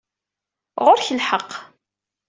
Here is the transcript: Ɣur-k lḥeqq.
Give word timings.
Ɣur-k 0.85 1.07
lḥeqq. 1.19 1.51